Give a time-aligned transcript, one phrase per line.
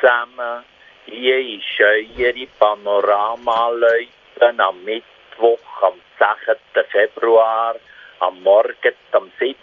[0.00, 0.64] zusammen.
[1.06, 6.56] Hier ist eure Panorama-Leuten am Mittwoch, am 16.
[6.90, 7.76] Februar,
[8.20, 9.56] am Morgen, am 7.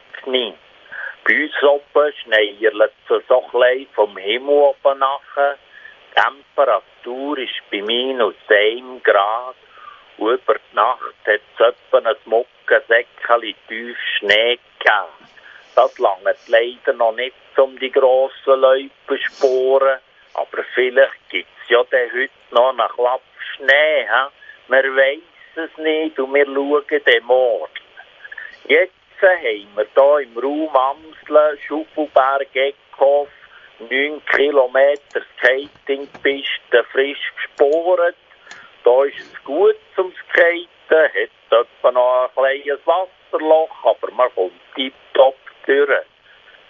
[1.24, 5.58] Bei uns oben schneierlet es so klein vom Himmel oben nachher.
[6.12, 9.56] Die Temperatur ist bei minus 1 Grad.
[10.18, 15.28] Und über die Nacht hat es etwa ein Muckensäckchen tief Schnee gegeben.
[15.76, 20.00] Das langt leider noch nicht, um die grossen Läupensporen.
[20.38, 23.22] Aber vielleicht gibt es ja dann heute noch einen Klapp
[23.56, 24.08] Schnee.
[24.08, 24.72] He?
[24.72, 25.20] Wir weiss
[25.56, 27.72] es nicht und wir schauen den morgen.
[28.68, 33.30] Jetzt haben wir hier im Raum Amsle, Schuffelberg, Eckhoff,
[33.80, 38.16] 9 Kilometer Skatingpiste frisch gesporet.
[38.84, 44.54] Da ist es gut zum Skaten, hat etwa noch ein kleines Wasserloch, aber man kommt
[44.76, 46.06] tiptop durch.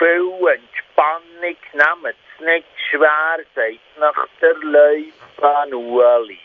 [0.00, 1.20] viel Entspannung.
[1.42, 6.38] Nehmt es nicht schwer, sagt nach der Läufe Ueli.